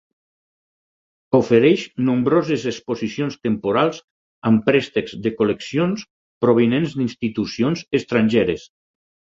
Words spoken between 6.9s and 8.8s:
d'institucions estrangeres.